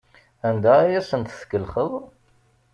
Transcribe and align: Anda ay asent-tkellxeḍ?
Anda 0.47 0.73
ay 0.79 0.93
asent-tkellxeḍ? 0.99 1.91